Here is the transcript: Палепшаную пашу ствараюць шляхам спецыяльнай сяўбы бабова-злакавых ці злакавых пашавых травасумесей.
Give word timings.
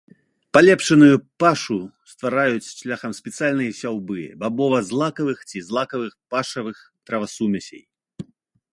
Палепшаную 0.57 1.15
пашу 1.43 1.77
ствараюць 2.13 2.71
шляхам 2.79 3.11
спецыяльнай 3.19 3.71
сяўбы 3.83 4.19
бабова-злакавых 4.43 5.37
ці 5.49 5.65
злакавых 5.71 6.13
пашавых 6.37 6.75
травасумесей. 7.11 7.83